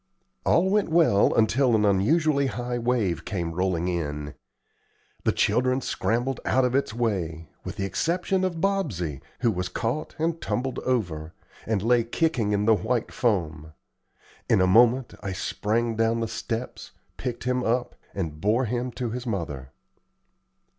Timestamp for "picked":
17.17-17.43